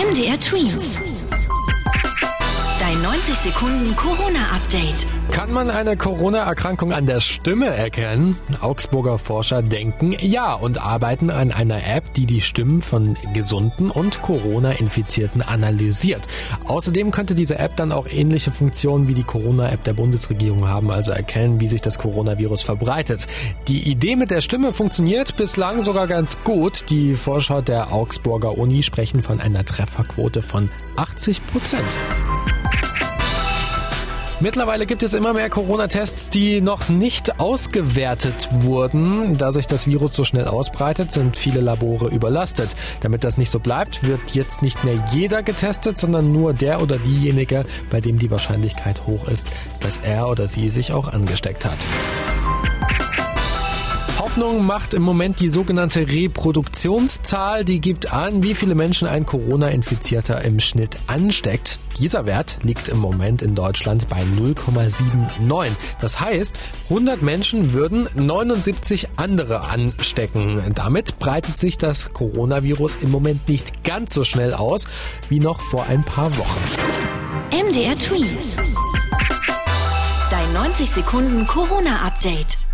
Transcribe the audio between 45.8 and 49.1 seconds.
sondern nur der oder diejenige, bei dem die Wahrscheinlichkeit